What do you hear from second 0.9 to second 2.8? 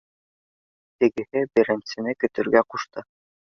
Тегеһе беренсене көтөргә